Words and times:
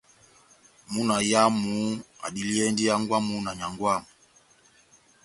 Múna 0.91 1.13
oyamu 1.21 1.71
adiliyɛndi 2.25 2.83
hángwɛ́ 2.91 3.19
wamu 3.19 3.33
na 3.43 3.51
nyángwɛ 3.59 3.85
wamu. 3.93 4.09